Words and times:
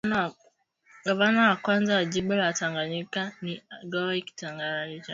Gavana 1.05 1.49
wa 1.49 1.55
kwanza 1.55 1.95
wa 1.95 2.05
jimbo 2.05 2.35
la 2.35 2.53
tanganyika 2.53 3.21
ni 3.41 3.53
Ngoy 3.85 4.21
kitangala 4.25 4.85
richard 4.85 5.09